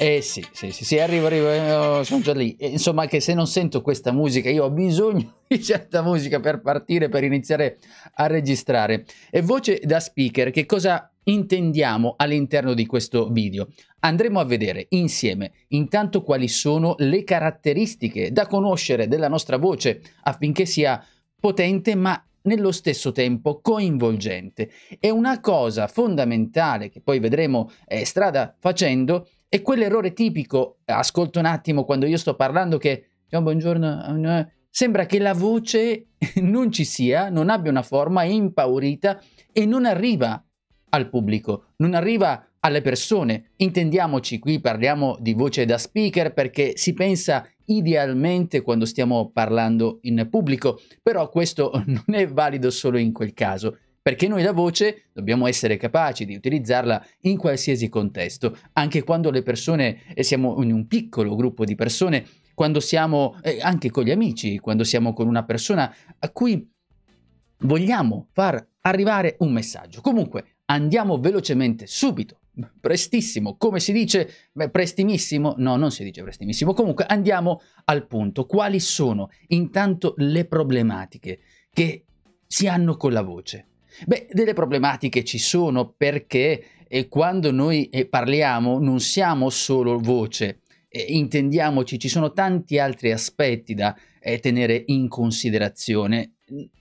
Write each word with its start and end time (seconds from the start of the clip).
Eh 0.00 0.20
sì, 0.22 0.46
sì, 0.52 0.70
sì, 0.70 0.84
sì, 0.84 0.98
arrivo, 1.00 1.26
arrivo, 1.26 1.50
eh, 2.00 2.04
sono 2.04 2.20
già 2.20 2.32
lì. 2.32 2.56
Insomma, 2.60 3.06
che 3.06 3.18
se 3.18 3.34
non 3.34 3.48
sento 3.48 3.82
questa 3.82 4.12
musica, 4.12 4.48
io 4.48 4.64
ho 4.64 4.70
bisogno 4.70 5.40
di 5.48 5.60
certa 5.60 6.02
musica 6.02 6.38
per 6.38 6.60
partire, 6.60 7.08
per 7.08 7.24
iniziare 7.24 7.78
a 8.14 8.28
registrare. 8.28 9.04
E 9.28 9.42
voce 9.42 9.80
da 9.82 9.98
speaker, 9.98 10.50
che 10.52 10.66
cosa 10.66 11.12
intendiamo 11.24 12.14
all'interno 12.16 12.74
di 12.74 12.86
questo 12.86 13.28
video? 13.28 13.68
Andremo 14.00 14.38
a 14.38 14.44
vedere 14.44 14.86
insieme 14.90 15.50
intanto 15.68 16.22
quali 16.22 16.46
sono 16.46 16.94
le 16.98 17.24
caratteristiche 17.24 18.30
da 18.30 18.46
conoscere 18.46 19.08
della 19.08 19.28
nostra 19.28 19.56
voce 19.56 20.00
affinché 20.22 20.64
sia 20.64 21.04
potente 21.40 21.96
ma 21.96 22.22
nello 22.42 22.70
stesso 22.70 23.10
tempo 23.12 23.60
coinvolgente. 23.60 24.70
E 25.00 25.10
una 25.10 25.40
cosa 25.40 25.86
fondamentale 25.88 26.88
che 26.88 27.00
poi 27.00 27.18
vedremo 27.18 27.70
eh, 27.86 28.04
strada 28.04 28.54
facendo 28.58 29.26
è 29.48 29.62
quell'errore 29.62 30.12
tipico, 30.12 30.78
ascolta 30.84 31.38
un 31.38 31.46
attimo 31.46 31.84
quando 31.84 32.06
io 32.06 32.18
sto 32.18 32.34
parlando 32.34 32.76
che, 32.76 33.08
oh, 33.30 33.40
buongiorno, 33.40 34.46
sembra 34.68 35.06
che 35.06 35.18
la 35.18 35.32
voce 35.32 36.08
non 36.42 36.70
ci 36.70 36.84
sia, 36.84 37.30
non 37.30 37.48
abbia 37.48 37.70
una 37.70 37.82
forma, 37.82 38.22
è 38.22 38.26
impaurita 38.26 39.20
e 39.52 39.64
non 39.64 39.86
arriva 39.86 40.42
al 40.90 41.08
pubblico, 41.08 41.72
non 41.76 41.94
arriva 41.94 42.50
alle 42.60 42.82
persone. 42.82 43.52
Intendiamoci, 43.56 44.38
qui 44.38 44.60
parliamo 44.60 45.16
di 45.18 45.32
voce 45.32 45.64
da 45.64 45.78
speaker 45.78 46.34
perché 46.34 46.76
si 46.76 46.92
pensa 46.92 47.48
idealmente 47.66 48.60
quando 48.60 48.84
stiamo 48.84 49.30
parlando 49.30 49.98
in 50.02 50.26
pubblico, 50.30 50.80
però 51.02 51.28
questo 51.30 51.70
non 51.86 52.04
è 52.14 52.26
valido 52.28 52.70
solo 52.70 52.98
in 52.98 53.12
quel 53.12 53.32
caso 53.32 53.78
perché 54.00 54.28
noi 54.28 54.42
la 54.42 54.52
voce 54.52 55.08
dobbiamo 55.12 55.46
essere 55.46 55.76
capaci 55.76 56.24
di 56.24 56.34
utilizzarla 56.34 57.04
in 57.20 57.36
qualsiasi 57.36 57.88
contesto, 57.88 58.56
anche 58.72 59.02
quando 59.02 59.30
le 59.30 59.42
persone, 59.42 60.02
e 60.14 60.22
siamo 60.22 60.62
in 60.62 60.72
un 60.72 60.86
piccolo 60.86 61.34
gruppo 61.36 61.64
di 61.64 61.74
persone, 61.74 62.26
quando 62.54 62.80
siamo 62.80 63.38
eh, 63.42 63.58
anche 63.60 63.90
con 63.90 64.04
gli 64.04 64.10
amici, 64.10 64.58
quando 64.58 64.82
siamo 64.84 65.12
con 65.12 65.28
una 65.28 65.44
persona 65.44 65.94
a 66.18 66.30
cui 66.30 66.68
vogliamo 67.58 68.28
far 68.32 68.66
arrivare 68.80 69.36
un 69.40 69.52
messaggio. 69.52 70.00
Comunque, 70.00 70.56
andiamo 70.66 71.18
velocemente, 71.18 71.86
subito, 71.86 72.40
prestissimo, 72.80 73.56
come 73.56 73.80
si 73.80 73.92
dice, 73.92 74.28
beh, 74.52 74.70
prestimissimo, 74.70 75.54
no, 75.58 75.76
non 75.76 75.90
si 75.90 76.02
dice 76.02 76.22
prestimissimo, 76.22 76.74
comunque 76.74 77.04
andiamo 77.06 77.60
al 77.84 78.06
punto. 78.06 78.46
Quali 78.46 78.80
sono 78.80 79.30
intanto 79.48 80.14
le 80.16 80.44
problematiche 80.46 81.40
che 81.72 82.04
si 82.46 82.66
hanno 82.66 82.96
con 82.96 83.12
la 83.12 83.22
voce? 83.22 83.66
Beh, 84.06 84.28
delle 84.30 84.52
problematiche 84.52 85.24
ci 85.24 85.38
sono 85.38 85.94
perché 85.96 86.64
eh, 86.88 87.08
quando 87.08 87.50
noi 87.50 87.88
eh, 87.88 88.06
parliamo 88.06 88.78
non 88.78 89.00
siamo 89.00 89.50
solo 89.50 89.98
voce, 89.98 90.60
eh, 90.88 91.06
intendiamoci, 91.08 91.98
ci 91.98 92.08
sono 92.08 92.32
tanti 92.32 92.78
altri 92.78 93.12
aspetti 93.12 93.74
da 93.74 93.94
tenere 94.40 94.82
in 94.88 95.08
considerazione. 95.08 96.34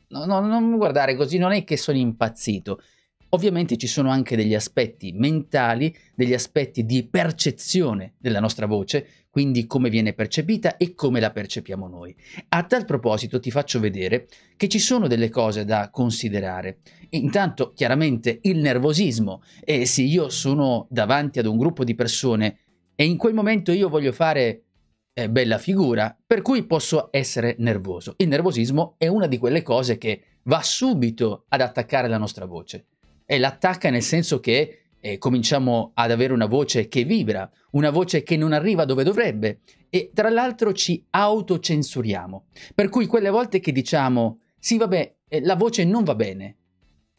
No, 0.09 0.25
no, 0.25 0.41
non 0.41 0.75
guardare 0.75 1.15
così, 1.15 1.37
non 1.37 1.53
è 1.53 1.63
che 1.63 1.77
sono 1.77 1.97
impazzito. 1.97 2.81
Ovviamente 3.29 3.75
ci 3.77 3.87
sono 3.87 4.09
anche 4.09 4.35
degli 4.35 4.55
aspetti 4.55 5.11
mentali, 5.11 5.93
degli 6.15 6.33
aspetti 6.33 6.85
di 6.85 7.05
percezione 7.07 8.13
della 8.17 8.39
nostra 8.39 8.65
voce, 8.65 9.07
quindi 9.29 9.67
come 9.67 9.89
viene 9.89 10.13
percepita 10.13 10.77
e 10.77 10.93
come 10.93 11.19
la 11.19 11.31
percepiamo 11.31 11.87
noi. 11.87 12.15
A 12.49 12.63
tal 12.63 12.85
proposito 12.85 13.39
ti 13.39 13.51
faccio 13.51 13.79
vedere 13.79 14.27
che 14.55 14.67
ci 14.67 14.79
sono 14.79 15.07
delle 15.07 15.29
cose 15.29 15.65
da 15.65 15.89
considerare. 15.91 16.79
Intanto, 17.09 17.73
chiaramente, 17.73 18.39
il 18.43 18.57
nervosismo. 18.57 19.43
E 19.63 19.85
se 19.85 20.01
io 20.01 20.29
sono 20.29 20.87
davanti 20.89 21.39
ad 21.39 21.45
un 21.45 21.57
gruppo 21.57 21.83
di 21.83 21.95
persone 21.95 22.59
e 22.95 23.05
in 23.05 23.17
quel 23.17 23.33
momento 23.33 23.71
io 23.71 23.89
voglio 23.89 24.11
fare 24.11 24.63
eh, 25.13 25.29
bella 25.29 25.57
figura, 25.57 26.17
per 26.25 26.41
cui 26.41 26.65
posso 26.65 27.09
essere 27.11 27.55
nervoso. 27.59 28.13
Il 28.17 28.27
nervosismo 28.27 28.95
è 28.97 29.07
una 29.07 29.27
di 29.27 29.37
quelle 29.37 29.61
cose 29.61 29.97
che 29.97 30.21
va 30.43 30.61
subito 30.63 31.45
ad 31.49 31.61
attaccare 31.61 32.07
la 32.07 32.17
nostra 32.17 32.45
voce. 32.45 32.85
E 33.29 33.37
l'attacca 33.37 33.89
nel 33.89 34.01
senso 34.01 34.39
che 34.39 34.83
eh, 34.99 35.17
cominciamo 35.17 35.91
ad 35.93 36.11
avere 36.11 36.33
una 36.33 36.45
voce 36.45 36.87
che 36.87 37.03
vibra, 37.03 37.49
una 37.71 37.89
voce 37.89 38.23
che 38.23 38.37
non 38.37 38.53
arriva 38.53 38.85
dove 38.85 39.03
dovrebbe 39.03 39.59
e 39.89 40.11
tra 40.13 40.29
l'altro 40.29 40.71
ci 40.71 41.03
autocensuriamo. 41.09 42.45
Per 42.73 42.89
cui 42.89 43.05
quelle 43.05 43.29
volte 43.29 43.59
che 43.59 43.71
diciamo 43.71 44.39
sì 44.57 44.77
vabbè, 44.77 45.15
eh, 45.27 45.41
la 45.41 45.55
voce 45.55 45.83
non 45.83 46.03
va 46.03 46.15
bene 46.15 46.55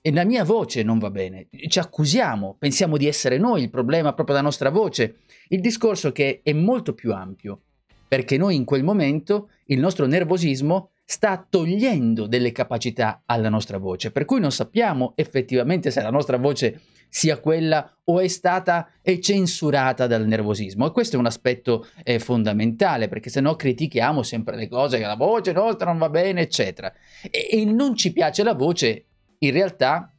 e 0.00 0.12
la 0.12 0.24
mia 0.24 0.44
voce 0.44 0.82
non 0.82 0.98
va 0.98 1.10
bene, 1.10 1.48
ci 1.68 1.78
accusiamo, 1.78 2.56
pensiamo 2.58 2.96
di 2.96 3.06
essere 3.06 3.36
noi 3.36 3.62
il 3.62 3.70
problema 3.70 4.14
proprio 4.14 4.36
della 4.36 4.46
nostra 4.46 4.70
voce. 4.70 5.16
Il 5.48 5.60
discorso 5.60 6.12
che 6.12 6.40
è 6.42 6.52
molto 6.52 6.94
più 6.94 7.12
ampio, 7.12 7.62
perché 8.06 8.38
noi 8.38 8.54
in 8.54 8.64
quel 8.64 8.84
momento 8.84 9.50
il 9.70 9.78
nostro 9.78 10.06
nervosismo 10.06 10.90
sta 11.04 11.44
togliendo 11.48 12.26
delle 12.26 12.52
capacità 12.52 13.22
alla 13.24 13.48
nostra 13.48 13.78
voce, 13.78 14.10
per 14.10 14.24
cui 14.24 14.40
non 14.40 14.52
sappiamo 14.52 15.12
effettivamente 15.16 15.90
se 15.90 16.02
la 16.02 16.10
nostra 16.10 16.36
voce 16.36 16.80
sia 17.08 17.38
quella 17.40 17.98
o 18.04 18.20
è 18.20 18.28
stata 18.28 18.90
è 19.00 19.18
censurata 19.18 20.06
dal 20.06 20.26
nervosismo. 20.26 20.86
E 20.86 20.92
questo 20.92 21.16
è 21.16 21.18
un 21.18 21.26
aspetto 21.26 21.86
eh, 22.02 22.18
fondamentale, 22.18 23.08
perché 23.08 23.30
se 23.30 23.40
no 23.40 23.56
critichiamo 23.56 24.22
sempre 24.22 24.56
le 24.56 24.68
cose 24.68 24.98
che 24.98 25.06
la 25.06 25.16
voce 25.16 25.52
nostra 25.52 25.86
non 25.86 25.98
va 25.98 26.10
bene, 26.10 26.42
eccetera. 26.42 26.92
E, 27.30 27.48
e 27.50 27.64
non 27.64 27.96
ci 27.96 28.12
piace 28.12 28.42
la 28.42 28.54
voce, 28.54 29.06
in 29.38 29.52
realtà 29.52 30.12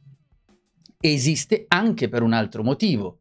esiste 1.00 1.64
anche 1.68 2.08
per 2.08 2.22
un 2.22 2.32
altro 2.32 2.62
motivo. 2.62 3.20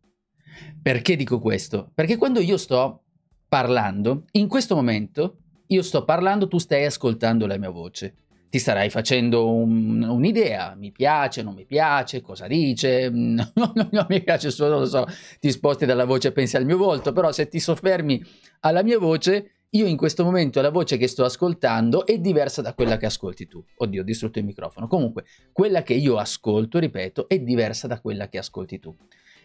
Perché 0.82 1.16
dico 1.16 1.40
questo? 1.40 1.92
Perché 1.94 2.18
quando 2.18 2.40
io 2.40 2.58
sto 2.58 3.04
parlando, 3.48 4.26
in 4.32 4.48
questo 4.48 4.76
momento 4.76 5.38
io 5.72 5.82
sto 5.82 6.04
parlando, 6.04 6.48
tu 6.48 6.58
stai 6.58 6.86
ascoltando 6.86 7.46
la 7.48 7.58
mia 7.58 7.70
voce 7.70 8.14
ti 8.50 8.58
starai 8.58 8.90
facendo 8.90 9.54
un, 9.54 10.02
un'idea, 10.02 10.74
mi 10.76 10.92
piace, 10.92 11.44
non 11.44 11.54
mi 11.54 11.66
piace, 11.66 12.22
cosa 12.22 12.48
dice, 12.48 13.10
no, 13.14 13.52
no, 13.54 13.74
non 13.92 14.06
mi 14.10 14.24
piace 14.24 14.50
solo, 14.50 14.72
non 14.72 14.80
lo 14.80 14.88
so, 14.88 15.06
ti 15.40 15.52
sposti 15.52 15.86
dalla 15.86 16.06
voce 16.06 16.30
e 16.30 16.32
pensi 16.32 16.58
al 16.58 16.66
mio 16.66 16.78
volto, 16.78 17.14
però 17.14 17.32
se 17.32 17.48
ti 17.48 17.60
soffermi 17.60 18.24
alla 18.62 18.82
mia 18.82 18.98
voce, 18.98 19.52
io 19.72 19.86
in 19.86 19.98
questo 19.98 20.24
momento 20.24 20.62
la 20.62 20.72
voce 20.72 20.98
che 20.98 21.08
sto 21.08 21.24
ascoltando 21.24 22.08
è 22.08 22.18
diversa 22.18 22.64
da 22.64 22.74
quella 22.74 22.98
che 22.98 23.06
ascolti 23.06 23.48
tu. 23.48 23.64
Oddio, 23.78 24.02
ho 24.02 24.04
distrutto 24.04 24.40
il 24.40 24.46
microfono. 24.46 24.88
Comunque, 24.88 25.26
quella 25.52 25.84
che 25.84 25.94
io 25.94 26.18
ascolto, 26.18 26.80
ripeto, 26.80 27.28
è 27.28 27.40
diversa 27.40 27.86
da 27.86 28.02
quella 28.02 28.30
che 28.30 28.40
ascolti 28.40 28.80
tu. 28.80 28.96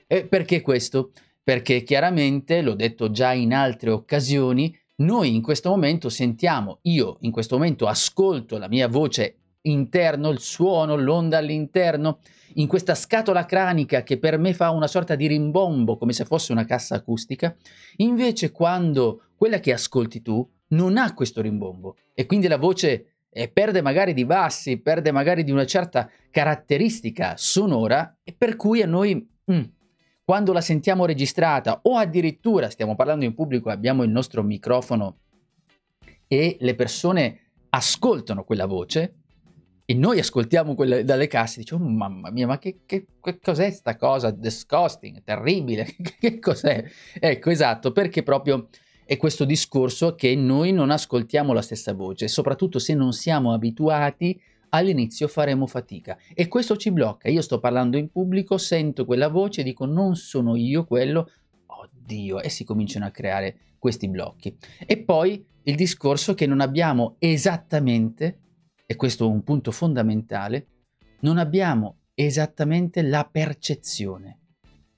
E 0.06 0.26
perché 0.26 0.62
questo? 0.62 1.12
Perché 1.42 1.82
chiaramente, 1.82 2.62
l'ho 2.62 2.74
detto 2.74 3.10
già 3.10 3.34
in 3.34 3.52
altre 3.52 3.90
occasioni, 3.90 4.74
noi 4.96 5.34
in 5.34 5.42
questo 5.42 5.70
momento 5.70 6.08
sentiamo, 6.08 6.78
io 6.82 7.16
in 7.20 7.30
questo 7.30 7.56
momento 7.56 7.86
ascolto 7.86 8.58
la 8.58 8.68
mia 8.68 8.88
voce 8.88 9.38
interno, 9.62 10.30
il 10.30 10.40
suono, 10.40 10.96
l'onda 10.96 11.38
all'interno, 11.38 12.18
in 12.54 12.66
questa 12.66 12.94
scatola 12.94 13.44
cranica 13.46 14.02
che 14.02 14.18
per 14.18 14.38
me 14.38 14.54
fa 14.54 14.70
una 14.70 14.86
sorta 14.86 15.14
di 15.14 15.26
rimbombo 15.26 15.96
come 15.96 16.12
se 16.12 16.24
fosse 16.24 16.52
una 16.52 16.64
cassa 16.64 16.94
acustica, 16.94 17.56
invece 17.96 18.52
quando 18.52 19.22
quella 19.34 19.58
che 19.58 19.72
ascolti 19.72 20.22
tu 20.22 20.48
non 20.68 20.96
ha 20.96 21.12
questo 21.14 21.40
rimbombo 21.40 21.96
e 22.14 22.26
quindi 22.26 22.46
la 22.46 22.58
voce 22.58 23.14
e 23.36 23.48
perde 23.48 23.82
magari 23.82 24.14
di 24.14 24.24
bassi, 24.24 24.78
perde 24.78 25.10
magari 25.10 25.42
di 25.42 25.50
una 25.50 25.66
certa 25.66 26.08
caratteristica 26.30 27.34
sonora 27.36 28.16
e 28.22 28.32
per 28.32 28.54
cui 28.54 28.80
a 28.80 28.86
noi 28.86 29.28
mm, 29.50 29.62
quando 30.24 30.52
la 30.52 30.62
sentiamo 30.62 31.04
registrata 31.04 31.80
o 31.82 31.96
addirittura 31.96 32.70
stiamo 32.70 32.96
parlando 32.96 33.24
in 33.24 33.34
pubblico 33.34 33.68
e 33.68 33.72
abbiamo 33.72 34.02
il 34.02 34.10
nostro 34.10 34.42
microfono 34.42 35.18
e 36.26 36.56
le 36.58 36.74
persone 36.74 37.40
ascoltano 37.68 38.44
quella 38.44 38.66
voce 38.66 39.16
e 39.84 39.92
noi 39.92 40.18
ascoltiamo 40.18 40.74
quelle 40.74 41.04
dalle 41.04 41.26
casse 41.26 41.56
e 41.56 41.62
diciamo 41.62 41.84
oh, 41.84 41.88
mamma 41.88 42.30
mia 42.30 42.46
ma 42.46 42.58
che, 42.58 42.80
che, 42.86 43.06
che 43.20 43.38
cos'è 43.38 43.70
sta 43.70 43.96
cosa 43.96 44.30
disgusting, 44.30 45.22
terribile, 45.22 45.86
che 46.18 46.38
cos'è? 46.38 46.82
Ecco 47.20 47.50
esatto 47.50 47.92
perché 47.92 48.22
proprio 48.22 48.68
è 49.04 49.18
questo 49.18 49.44
discorso 49.44 50.14
che 50.14 50.34
noi 50.34 50.72
non 50.72 50.90
ascoltiamo 50.90 51.52
la 51.52 51.60
stessa 51.60 51.92
voce, 51.92 52.28
soprattutto 52.28 52.78
se 52.78 52.94
non 52.94 53.12
siamo 53.12 53.52
abituati 53.52 54.40
all'inizio 54.74 55.28
faremo 55.28 55.66
fatica 55.66 56.18
e 56.34 56.48
questo 56.48 56.76
ci 56.76 56.90
blocca. 56.90 57.28
Io 57.28 57.42
sto 57.42 57.58
parlando 57.58 57.96
in 57.96 58.10
pubblico, 58.10 58.58
sento 58.58 59.04
quella 59.04 59.28
voce, 59.28 59.62
dico 59.62 59.86
non 59.86 60.16
sono 60.16 60.56
io 60.56 60.84
quello, 60.84 61.30
oddio, 61.66 62.40
e 62.40 62.48
si 62.48 62.64
cominciano 62.64 63.06
a 63.06 63.10
creare 63.10 63.58
questi 63.78 64.08
blocchi. 64.08 64.56
E 64.84 64.98
poi 64.98 65.44
il 65.62 65.76
discorso 65.76 66.34
che 66.34 66.46
non 66.46 66.60
abbiamo 66.60 67.16
esattamente, 67.18 68.40
e 68.86 68.96
questo 68.96 69.24
è 69.24 69.28
un 69.28 69.42
punto 69.42 69.70
fondamentale, 69.70 70.66
non 71.20 71.38
abbiamo 71.38 71.98
esattamente 72.14 73.02
la 73.02 73.28
percezione. 73.30 74.38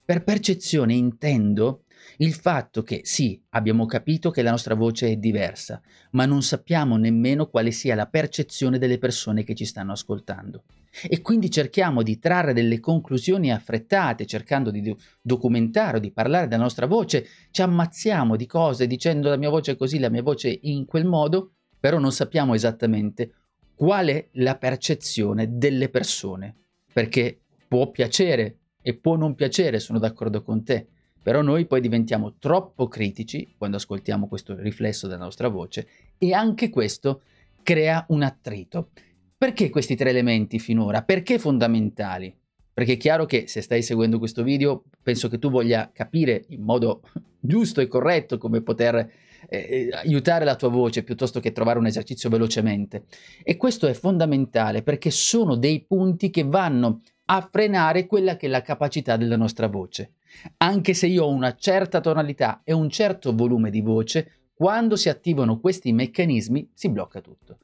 Per 0.04 0.22
percezione 0.24 0.94
intendo 0.94 1.82
il 2.18 2.34
fatto 2.34 2.82
che 2.82 3.00
sì, 3.04 3.40
abbiamo 3.50 3.86
capito 3.86 4.30
che 4.30 4.42
la 4.42 4.50
nostra 4.50 4.74
voce 4.74 5.08
è 5.08 5.16
diversa, 5.16 5.80
ma 6.12 6.26
non 6.26 6.42
sappiamo 6.42 6.96
nemmeno 6.96 7.46
quale 7.46 7.70
sia 7.70 7.94
la 7.94 8.06
percezione 8.06 8.78
delle 8.78 8.98
persone 8.98 9.44
che 9.44 9.54
ci 9.54 9.64
stanno 9.64 9.92
ascoltando. 9.92 10.64
E 11.08 11.20
quindi 11.20 11.50
cerchiamo 11.50 12.02
di 12.02 12.18
trarre 12.18 12.54
delle 12.54 12.80
conclusioni 12.80 13.52
affrettate, 13.52 14.24
cercando 14.24 14.70
di 14.70 14.80
do- 14.80 14.96
documentare 15.20 15.98
o 15.98 16.00
di 16.00 16.10
parlare 16.10 16.48
della 16.48 16.62
nostra 16.62 16.86
voce, 16.86 17.26
ci 17.50 17.60
ammazziamo 17.60 18.36
di 18.36 18.46
cose 18.46 18.86
dicendo 18.86 19.28
la 19.28 19.36
mia 19.36 19.50
voce 19.50 19.72
è 19.72 19.76
così, 19.76 19.98
la 19.98 20.10
mia 20.10 20.22
voce 20.22 20.50
è 20.50 20.58
in 20.62 20.86
quel 20.86 21.04
modo, 21.04 21.52
però 21.78 21.98
non 21.98 22.12
sappiamo 22.12 22.54
esattamente 22.54 23.32
qual 23.74 24.06
è 24.06 24.28
la 24.32 24.56
percezione 24.56 25.58
delle 25.58 25.90
persone, 25.90 26.54
perché 26.92 27.40
può 27.68 27.90
piacere 27.90 28.58
e 28.80 28.94
può 28.94 29.16
non 29.16 29.34
piacere, 29.34 29.80
sono 29.80 29.98
d'accordo 29.98 30.42
con 30.42 30.64
te, 30.64 30.86
però 31.26 31.42
noi 31.42 31.66
poi 31.66 31.80
diventiamo 31.80 32.36
troppo 32.38 32.86
critici 32.86 33.52
quando 33.58 33.78
ascoltiamo 33.78 34.28
questo 34.28 34.54
riflesso 34.54 35.08
della 35.08 35.24
nostra 35.24 35.48
voce 35.48 35.88
e 36.18 36.32
anche 36.32 36.70
questo 36.70 37.22
crea 37.64 38.06
un 38.10 38.22
attrito. 38.22 38.90
Perché 39.36 39.68
questi 39.68 39.96
tre 39.96 40.10
elementi 40.10 40.60
finora? 40.60 41.02
Perché 41.02 41.40
fondamentali? 41.40 42.32
Perché 42.72 42.92
è 42.92 42.96
chiaro 42.96 43.26
che 43.26 43.48
se 43.48 43.60
stai 43.60 43.82
seguendo 43.82 44.20
questo 44.20 44.44
video 44.44 44.84
penso 45.02 45.26
che 45.26 45.40
tu 45.40 45.50
voglia 45.50 45.90
capire 45.92 46.44
in 46.50 46.62
modo 46.62 47.00
giusto 47.40 47.80
e 47.80 47.88
corretto 47.88 48.38
come 48.38 48.62
poter 48.62 48.94
eh, 48.94 49.10
eh, 49.48 49.88
aiutare 49.94 50.44
la 50.44 50.54
tua 50.54 50.68
voce 50.68 51.02
piuttosto 51.02 51.40
che 51.40 51.50
trovare 51.50 51.80
un 51.80 51.86
esercizio 51.86 52.30
velocemente. 52.30 53.06
E 53.42 53.56
questo 53.56 53.88
è 53.88 53.94
fondamentale 53.94 54.84
perché 54.84 55.10
sono 55.10 55.56
dei 55.56 55.84
punti 55.84 56.30
che 56.30 56.44
vanno 56.44 57.00
a 57.26 57.48
frenare 57.50 58.06
quella 58.06 58.36
che 58.36 58.46
è 58.46 58.48
la 58.48 58.62
capacità 58.62 59.16
della 59.16 59.36
nostra 59.36 59.68
voce. 59.68 60.14
Anche 60.58 60.94
se 60.94 61.06
io 61.06 61.24
ho 61.24 61.30
una 61.30 61.54
certa 61.54 62.00
tonalità 62.00 62.60
e 62.64 62.72
un 62.72 62.88
certo 62.88 63.34
volume 63.34 63.70
di 63.70 63.80
voce, 63.80 64.32
quando 64.54 64.96
si 64.96 65.08
attivano 65.08 65.60
questi 65.60 65.92
meccanismi 65.92 66.70
si 66.72 66.88
blocca 66.88 67.20
tutto. 67.20 67.58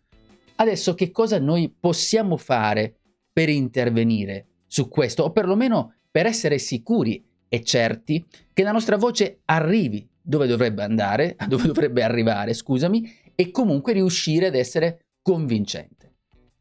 Adesso 0.56 0.94
che 0.94 1.10
cosa 1.10 1.38
noi 1.38 1.74
possiamo 1.78 2.36
fare 2.36 2.96
per 3.32 3.48
intervenire 3.48 4.46
su 4.66 4.88
questo, 4.88 5.24
o 5.24 5.32
perlomeno 5.32 5.94
per 6.10 6.26
essere 6.26 6.58
sicuri 6.58 7.24
e 7.48 7.62
certi 7.62 8.24
che 8.52 8.62
la 8.62 8.72
nostra 8.72 8.96
voce 8.96 9.40
arrivi 9.46 10.08
dove 10.20 10.46
dovrebbe 10.46 10.82
andare, 10.82 11.36
dove 11.48 11.66
dovrebbe 11.66 12.02
arrivare, 12.02 12.54
scusami, 12.54 13.10
e 13.34 13.50
comunque 13.50 13.92
riuscire 13.92 14.46
ad 14.46 14.54
essere 14.54 15.06
convincente. 15.22 16.14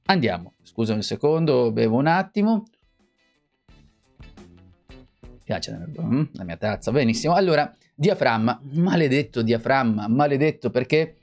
Andiamo, 0.06 0.54
scusami 0.64 0.98
un 0.98 1.04
secondo, 1.04 1.72
bevo 1.72 1.98
un 1.98 2.08
attimo 2.08 2.66
piace 5.52 5.78
mm, 6.02 6.24
la 6.34 6.44
mia 6.46 6.56
tazza, 6.56 6.92
benissimo. 6.92 7.34
Allora, 7.34 7.74
diaframma, 7.94 8.62
maledetto 8.72 9.42
diaframma, 9.42 10.08
maledetto 10.08 10.70
perché 10.70 11.18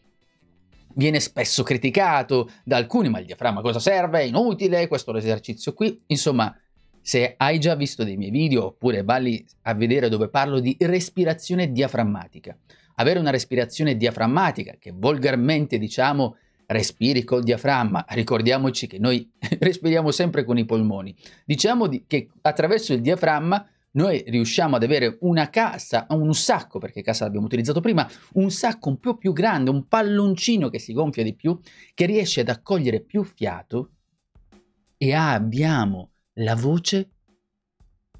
viene 0.94 1.20
spesso 1.20 1.62
criticato 1.62 2.50
da 2.64 2.76
alcuni, 2.76 3.08
ma 3.08 3.20
il 3.20 3.26
diaframma 3.26 3.62
cosa 3.62 3.78
serve? 3.78 4.20
È 4.20 4.24
inutile, 4.24 4.86
questo 4.86 5.16
esercizio 5.16 5.72
qui. 5.72 6.02
Insomma, 6.08 6.54
se 7.00 7.34
hai 7.38 7.58
già 7.58 7.74
visto 7.74 8.04
dei 8.04 8.16
miei 8.16 8.30
video 8.30 8.66
oppure 8.66 9.02
valli 9.02 9.44
a 9.62 9.74
vedere 9.74 10.10
dove 10.10 10.28
parlo 10.28 10.60
di 10.60 10.76
respirazione 10.80 11.72
diaframmatica. 11.72 12.56
Avere 12.96 13.20
una 13.20 13.30
respirazione 13.30 13.96
diaframmatica, 13.96 14.74
che 14.78 14.92
volgarmente 14.94 15.78
diciamo 15.78 16.36
respiri 16.66 17.24
col 17.24 17.44
diaframma, 17.44 18.04
ricordiamoci 18.10 18.86
che 18.86 18.98
noi 18.98 19.30
respiriamo 19.58 20.10
sempre 20.10 20.44
con 20.44 20.58
i 20.58 20.66
polmoni. 20.66 21.14
Diciamo 21.46 21.86
di, 21.86 22.04
che 22.06 22.28
attraverso 22.42 22.92
il 22.92 23.00
diaframma 23.00 23.66
noi 23.98 24.22
riusciamo 24.28 24.76
ad 24.76 24.84
avere 24.84 25.18
una 25.22 25.50
cassa, 25.50 26.06
un 26.10 26.32
sacco, 26.32 26.78
perché 26.78 27.02
cassa 27.02 27.24
l'abbiamo 27.24 27.46
utilizzato 27.46 27.80
prima, 27.80 28.08
un 28.34 28.48
sacco 28.52 28.90
un 28.90 29.00
po' 29.00 29.16
più 29.16 29.32
grande, 29.32 29.70
un 29.70 29.88
palloncino 29.88 30.68
che 30.68 30.78
si 30.78 30.92
gonfia 30.92 31.24
di 31.24 31.34
più, 31.34 31.58
che 31.94 32.06
riesce 32.06 32.42
ad 32.42 32.48
accogliere 32.48 33.00
più 33.00 33.24
fiato 33.24 33.94
e 34.96 35.12
abbiamo 35.14 36.12
la 36.34 36.54
voce, 36.54 37.10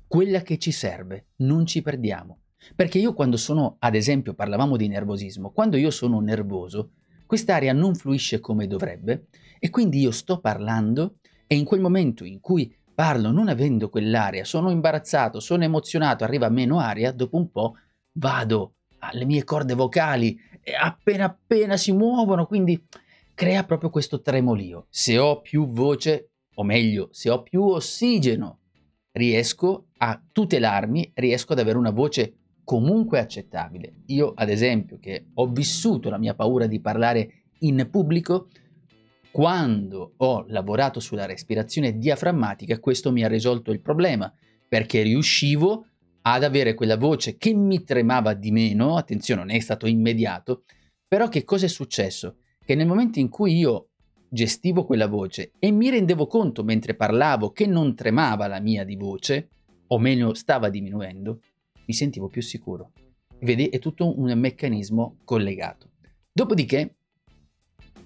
quella 0.08 0.42
che 0.42 0.58
ci 0.58 0.72
serve, 0.72 1.28
non 1.36 1.64
ci 1.64 1.80
perdiamo. 1.80 2.40
Perché 2.74 2.98
io 2.98 3.14
quando 3.14 3.36
sono, 3.36 3.76
ad 3.78 3.94
esempio, 3.94 4.34
parlavamo 4.34 4.76
di 4.76 4.88
nervosismo, 4.88 5.52
quando 5.52 5.76
io 5.76 5.92
sono 5.92 6.18
nervoso, 6.18 6.90
quest'aria 7.24 7.72
non 7.72 7.94
fluisce 7.94 8.40
come 8.40 8.66
dovrebbe 8.66 9.28
e 9.60 9.70
quindi 9.70 10.00
io 10.00 10.10
sto 10.10 10.40
parlando 10.40 11.18
e 11.46 11.54
in 11.54 11.64
quel 11.64 11.80
momento 11.80 12.24
in 12.24 12.40
cui 12.40 12.74
parlo 12.98 13.30
non 13.30 13.46
avendo 13.46 13.90
quell'aria, 13.90 14.44
sono 14.44 14.70
imbarazzato, 14.70 15.38
sono 15.38 15.62
emozionato, 15.62 16.24
arriva 16.24 16.48
meno 16.48 16.80
aria, 16.80 17.12
dopo 17.12 17.36
un 17.36 17.48
po' 17.48 17.76
vado 18.14 18.72
alle 18.98 19.24
mie 19.24 19.44
corde 19.44 19.74
vocali 19.74 20.36
appena 20.76 21.26
appena 21.26 21.76
si 21.76 21.92
muovono, 21.92 22.46
quindi 22.46 22.84
crea 23.34 23.62
proprio 23.62 23.90
questo 23.90 24.20
tremolio. 24.20 24.86
Se 24.90 25.16
ho 25.16 25.40
più 25.40 25.68
voce, 25.68 26.30
o 26.56 26.64
meglio, 26.64 27.08
se 27.12 27.30
ho 27.30 27.44
più 27.44 27.62
ossigeno, 27.62 28.58
riesco 29.12 29.90
a 29.98 30.20
tutelarmi, 30.32 31.12
riesco 31.14 31.52
ad 31.52 31.60
avere 31.60 31.78
una 31.78 31.92
voce 31.92 32.34
comunque 32.64 33.20
accettabile. 33.20 34.02
Io, 34.06 34.32
ad 34.34 34.48
esempio, 34.48 34.98
che 34.98 35.26
ho 35.34 35.46
vissuto 35.46 36.10
la 36.10 36.18
mia 36.18 36.34
paura 36.34 36.66
di 36.66 36.80
parlare 36.80 37.44
in 37.60 37.86
pubblico, 37.88 38.48
quando 39.30 40.14
ho 40.16 40.44
lavorato 40.48 41.00
sulla 41.00 41.26
respirazione 41.26 41.98
diaframmatica, 41.98 42.78
questo 42.80 43.12
mi 43.12 43.24
ha 43.24 43.28
risolto 43.28 43.70
il 43.70 43.80
problema, 43.80 44.32
perché 44.68 45.02
riuscivo 45.02 45.86
ad 46.22 46.44
avere 46.44 46.74
quella 46.74 46.96
voce 46.96 47.36
che 47.36 47.54
mi 47.54 47.84
tremava 47.84 48.34
di 48.34 48.50
meno, 48.50 48.96
attenzione, 48.96 49.40
non 49.42 49.50
è 49.50 49.60
stato 49.60 49.86
immediato, 49.86 50.64
però 51.06 51.28
che 51.28 51.44
cosa 51.44 51.66
è 51.66 51.68
successo? 51.68 52.36
Che 52.64 52.74
nel 52.74 52.86
momento 52.86 53.18
in 53.18 53.28
cui 53.28 53.56
io 53.56 53.88
gestivo 54.28 54.84
quella 54.84 55.06
voce 55.06 55.52
e 55.58 55.70
mi 55.70 55.88
rendevo 55.88 56.26
conto 56.26 56.62
mentre 56.64 56.94
parlavo 56.94 57.50
che 57.50 57.66
non 57.66 57.94
tremava 57.94 58.46
la 58.46 58.60
mia 58.60 58.84
di 58.84 58.96
voce, 58.96 59.48
o 59.86 59.98
meglio 59.98 60.34
stava 60.34 60.68
diminuendo, 60.68 61.40
mi 61.86 61.94
sentivo 61.94 62.28
più 62.28 62.42
sicuro. 62.42 62.92
Vedi, 63.40 63.68
è 63.68 63.78
tutto 63.78 64.18
un 64.18 64.30
meccanismo 64.38 65.18
collegato. 65.24 65.92
Dopodiché 66.30 66.97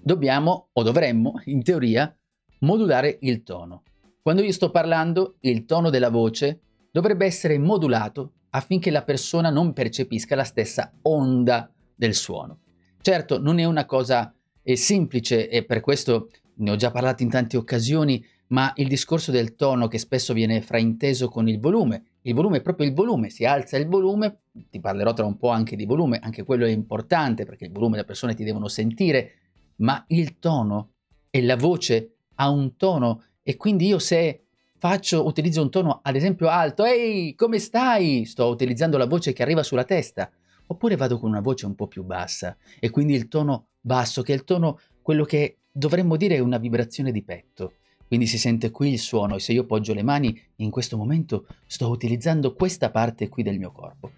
dobbiamo 0.03 0.69
o 0.73 0.83
dovremmo, 0.83 1.41
in 1.45 1.63
teoria, 1.63 2.15
modulare 2.61 3.19
il 3.23 3.43
tono. 3.43 3.83
Quando 4.21 4.43
io 4.43 4.53
sto 4.53 4.71
parlando, 4.71 5.37
il 5.41 5.65
tono 5.65 5.91
della 5.91 6.11
voce 6.11 6.61
dovrebbe 6.91 7.27
essere 7.27 7.59
modulato 7.59 8.33
affinché 8.51 8.91
la 8.91 9.03
persona 9.03 9.51
non 9.51 9.73
percepisca 9.73 10.35
la 10.35 10.45
stessa 10.45 10.93
onda 11.03 11.73
del 11.95 12.15
suono. 12.15 12.61
Certo, 13.01 13.41
non 13.41 13.59
è 13.59 13.65
una 13.65 13.85
cosa 13.85 14.35
è 14.63 14.75
semplice 14.75 15.49
e 15.49 15.65
per 15.65 15.81
questo 15.81 16.31
ne 16.57 16.71
ho 16.71 16.77
già 16.77 16.91
parlato 16.91 17.23
in 17.23 17.31
tante 17.31 17.57
occasioni, 17.57 18.25
ma 18.49 18.73
il 18.77 18.87
discorso 18.87 19.33
del 19.33 19.57
tono 19.57 19.89
che 19.89 19.99
spesso 19.99 20.33
viene 20.35 20.61
frainteso 20.61 21.29
con 21.29 21.49
il 21.49 21.59
volume. 21.59 22.05
Il 22.23 22.35
volume 22.35 22.59
è 22.59 22.63
proprio 22.63 22.87
il 22.87 22.95
volume, 22.95 23.31
si 23.31 23.45
alza 23.45 23.77
il 23.79 23.89
volume, 23.89 24.43
ti 24.71 24.79
parlerò 24.79 25.15
tra 25.15 25.25
un 25.25 25.37
po' 25.37 25.49
anche 25.49 25.75
di 25.75 25.87
volume, 25.87 26.21
anche 26.23 26.45
quello 26.45 26.67
è 26.67 26.71
importante 26.71 27.45
perché 27.45 27.65
il 27.65 27.73
volume 27.73 27.97
le 27.97 28.05
persone 28.05 28.35
ti 28.35 28.45
devono 28.45 28.69
sentire, 28.69 29.33
ma 29.77 30.05
il 30.09 30.39
tono 30.39 30.93
e 31.31 31.43
la 31.43 31.57
voce 31.57 32.17
ha 32.37 32.51
un 32.51 32.77
tono 32.77 33.25
e 33.43 33.57
quindi 33.57 33.87
io 33.87 33.99
se 33.99 34.45
faccio, 34.79 35.25
utilizzo 35.27 35.63
un 35.63 35.71
tono 35.71 36.01
ad 36.03 36.17
esempio 36.17 36.49
alto, 36.49 36.85
ehi, 36.85 37.35
come 37.35 37.59
stai? 37.59 38.25
Sto 38.25 38.49
utilizzando 38.49 38.99
la 38.99 39.07
voce 39.07 39.33
che 39.33 39.43
arriva 39.43 39.63
sulla 39.63 39.85
testa. 39.85 40.31
Oppure 40.67 40.97
vado 40.97 41.19
con 41.19 41.31
una 41.31 41.41
voce 41.41 41.67
un 41.67 41.75
po' 41.75 41.87
più 41.87 42.03
bassa 42.03 42.57
e 42.81 42.91
quindi 42.91 43.15
il 43.15 43.29
tono 43.29 43.69
basso, 43.81 44.23
che 44.23 44.33
è 44.33 44.37
il 44.37 44.45
tono 44.45 44.81
quello 45.03 45.25
che 45.25 45.59
dovremmo 45.71 46.17
dire 46.17 46.39
una 46.39 46.59
vibrazione 46.59 47.13
di 47.13 47.23
petto. 47.23 47.75
Quindi 48.07 48.27
si 48.27 48.39
sente 48.39 48.71
qui 48.71 48.93
il 48.93 48.99
suono 48.99 49.37
e 49.37 49.41
se 49.41 49.53
io 49.53 49.65
poggio 49.65 49.95
le 49.95 50.03
mani 50.03 50.39
in 50.57 50.71
questo 50.71 50.97
momento 50.97 51.47
sto 51.67 51.89
utilizzando 51.89 52.53
questa 52.53 52.91
parte 52.91 53.29
qui 53.29 53.43
del 53.43 53.59
mio 53.59 53.73
corpo. 53.73 54.13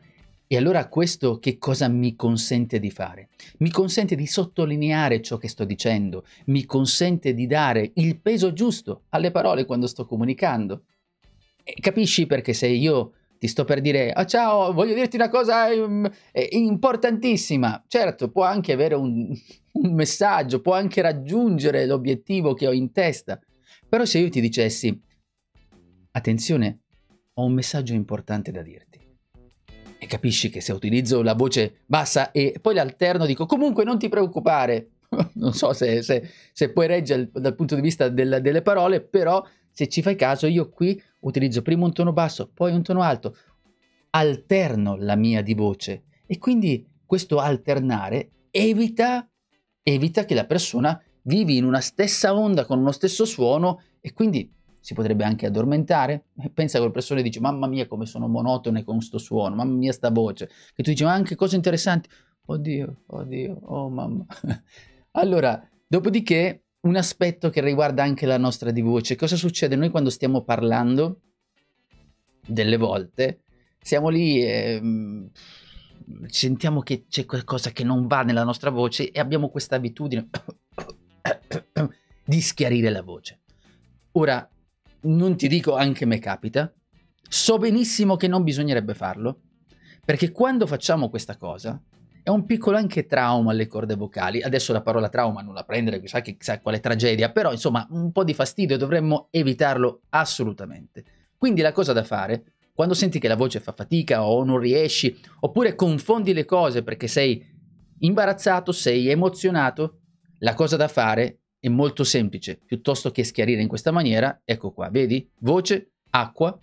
E 0.46 0.56
allora 0.56 0.88
questo 0.88 1.38
che 1.38 1.56
cosa 1.58 1.88
mi 1.88 2.14
consente 2.16 2.78
di 2.78 2.90
fare? 2.90 3.28
Mi 3.58 3.70
consente 3.70 4.14
di 4.14 4.26
sottolineare 4.26 5.22
ciò 5.22 5.38
che 5.38 5.48
sto 5.48 5.64
dicendo, 5.64 6.24
mi 6.46 6.64
consente 6.66 7.32
di 7.32 7.46
dare 7.46 7.92
il 7.94 8.20
peso 8.20 8.52
giusto 8.52 9.04
alle 9.10 9.30
parole 9.30 9.64
quando 9.64 9.86
sto 9.86 10.04
comunicando. 10.04 10.84
E 11.62 11.74
capisci 11.80 12.26
perché 12.26 12.52
se 12.52 12.66
io 12.66 13.12
ti 13.38 13.48
sto 13.48 13.64
per 13.64 13.80
dire, 13.80 14.12
ah 14.12 14.26
ciao, 14.26 14.72
voglio 14.72 14.94
dirti 14.94 15.16
una 15.16 15.30
cosa 15.30 15.66
um, 15.66 16.08
importantissima. 16.50 17.82
Certo, 17.88 18.30
può 18.30 18.44
anche 18.44 18.72
avere 18.72 18.94
un, 18.94 19.28
un 19.72 19.94
messaggio, 19.94 20.60
può 20.60 20.74
anche 20.74 21.00
raggiungere 21.00 21.86
l'obiettivo 21.86 22.52
che 22.52 22.66
ho 22.66 22.72
in 22.72 22.92
testa. 22.92 23.40
Però 23.88 24.04
se 24.04 24.18
io 24.18 24.28
ti 24.28 24.40
dicessi, 24.40 24.98
attenzione, 26.12 26.80
ho 27.34 27.44
un 27.44 27.52
messaggio 27.52 27.94
importante 27.94 28.50
da 28.50 28.62
dirti. 28.62 29.03
E 30.04 30.06
capisci 30.06 30.50
che 30.50 30.60
se 30.60 30.74
utilizzo 30.74 31.22
la 31.22 31.32
voce 31.32 31.76
bassa 31.86 32.30
e 32.30 32.58
poi 32.60 32.74
l'alterno 32.74 33.24
dico, 33.24 33.46
comunque 33.46 33.84
non 33.84 33.98
ti 33.98 34.10
preoccupare. 34.10 34.90
non 35.36 35.54
so 35.54 35.72
se, 35.72 36.02
se, 36.02 36.28
se 36.52 36.72
puoi 36.72 36.86
reggere 36.86 37.30
dal 37.32 37.54
punto 37.54 37.74
di 37.74 37.80
vista 37.80 38.10
del, 38.10 38.40
delle 38.42 38.60
parole, 38.60 39.00
però 39.00 39.42
se 39.70 39.88
ci 39.88 40.02
fai 40.02 40.14
caso, 40.14 40.46
io 40.46 40.68
qui 40.68 41.02
utilizzo 41.20 41.62
prima 41.62 41.86
un 41.86 41.94
tono 41.94 42.12
basso, 42.12 42.50
poi 42.52 42.72
un 42.72 42.82
tono 42.82 43.00
alto, 43.00 43.34
alterno 44.10 44.96
la 44.96 45.16
mia 45.16 45.40
di 45.40 45.54
voce 45.54 46.02
e 46.26 46.36
quindi 46.36 46.86
questo 47.06 47.38
alternare 47.38 48.48
evita, 48.50 49.26
evita 49.82 50.26
che 50.26 50.34
la 50.34 50.44
persona 50.44 51.02
vivi 51.22 51.56
in 51.56 51.64
una 51.64 51.80
stessa 51.80 52.36
onda 52.36 52.66
con 52.66 52.78
uno 52.78 52.92
stesso 52.92 53.24
suono 53.24 53.80
e 54.02 54.12
quindi 54.12 54.53
si 54.84 54.92
potrebbe 54.92 55.24
anche 55.24 55.46
addormentare. 55.46 56.26
Pensa 56.52 56.78
che 56.78 56.84
la 56.84 56.90
persona 56.90 57.22
dice 57.22 57.40
mamma 57.40 57.66
mia 57.66 57.86
come 57.86 58.04
sono 58.04 58.28
monotone 58.28 58.84
con 58.84 58.96
questo 58.96 59.16
suono, 59.16 59.54
mamma 59.54 59.72
mia 59.72 59.92
sta 59.92 60.10
voce, 60.10 60.46
che 60.74 60.82
tu 60.82 60.90
dici 60.90 61.04
ma 61.04 61.14
anche 61.14 61.36
cose 61.36 61.56
interessanti, 61.56 62.06
oddio, 62.44 63.04
oddio, 63.06 63.60
oh 63.62 63.88
mamma. 63.88 64.26
allora, 65.12 65.66
dopodiché 65.86 66.64
un 66.80 66.96
aspetto 66.96 67.48
che 67.48 67.62
riguarda 67.62 68.02
anche 68.02 68.26
la 68.26 68.36
nostra 68.36 68.70
di 68.70 68.82
voce. 68.82 69.16
Cosa 69.16 69.36
succede? 69.36 69.74
Noi 69.74 69.88
quando 69.88 70.10
stiamo 70.10 70.42
parlando, 70.42 71.20
delle 72.46 72.76
volte, 72.76 73.44
siamo 73.80 74.10
lì 74.10 74.44
e 74.44 74.78
mm, 74.82 75.26
sentiamo 76.26 76.80
che 76.80 77.06
c'è 77.08 77.24
qualcosa 77.24 77.70
che 77.70 77.84
non 77.84 78.06
va 78.06 78.20
nella 78.20 78.44
nostra 78.44 78.68
voce 78.68 79.10
e 79.10 79.18
abbiamo 79.18 79.48
questa 79.48 79.76
abitudine 79.76 80.28
di 82.22 82.40
schiarire 82.42 82.90
la 82.90 83.00
voce. 83.00 83.40
Ora, 84.12 84.46
non 85.04 85.36
ti 85.36 85.48
dico 85.48 85.74
anche 85.74 86.04
me 86.04 86.18
capita, 86.18 86.72
so 87.28 87.58
benissimo 87.58 88.16
che 88.16 88.28
non 88.28 88.42
bisognerebbe 88.42 88.94
farlo, 88.94 89.40
perché 90.04 90.32
quando 90.32 90.66
facciamo 90.66 91.08
questa 91.08 91.36
cosa, 91.36 91.80
è 92.24 92.30
un 92.30 92.46
piccolo 92.46 92.78
anche 92.78 93.04
trauma 93.04 93.50
alle 93.50 93.66
corde 93.66 93.96
vocali. 93.96 94.40
Adesso 94.40 94.72
la 94.72 94.80
parola 94.80 95.10
trauma 95.10 95.42
non 95.42 95.52
la 95.52 95.64
prendere, 95.64 96.00
chissà, 96.00 96.20
chissà 96.20 96.58
quale 96.58 96.80
tragedia, 96.80 97.30
però 97.30 97.52
insomma 97.52 97.86
un 97.90 98.12
po' 98.12 98.24
di 98.24 98.32
fastidio 98.32 98.78
dovremmo 98.78 99.28
evitarlo 99.30 100.00
assolutamente. 100.08 101.04
Quindi 101.36 101.60
la 101.60 101.72
cosa 101.72 101.92
da 101.92 102.02
fare, 102.02 102.54
quando 102.72 102.94
senti 102.94 103.18
che 103.18 103.28
la 103.28 103.36
voce 103.36 103.60
fa 103.60 103.72
fatica 103.72 104.24
o 104.24 104.42
non 104.42 104.58
riesci, 104.58 105.14
oppure 105.40 105.74
confondi 105.74 106.32
le 106.32 106.46
cose 106.46 106.82
perché 106.82 107.08
sei 107.08 107.44
imbarazzato, 107.98 108.72
sei 108.72 109.08
emozionato, 109.08 109.98
la 110.38 110.54
cosa 110.54 110.76
da 110.76 110.88
fare 110.88 111.40
è 111.64 111.68
molto 111.70 112.04
semplice. 112.04 112.60
Piuttosto 112.62 113.10
che 113.10 113.24
schiarire 113.24 113.62
in 113.62 113.68
questa 113.68 113.90
maniera, 113.90 114.42
ecco 114.44 114.72
qua, 114.72 114.90
vedi? 114.90 115.26
Voce, 115.38 115.92
acqua 116.10 116.60